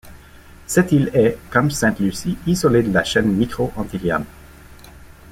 Cette 0.65 0.93
île 0.93 1.11
est, 1.13 1.37
comme 1.51 1.69
Sainte-Lucie, 1.69 2.35
isolée 2.47 2.81
de 2.81 2.91
la 2.91 3.03
chaîne 3.03 3.31
micro-antiliane. 3.31 4.25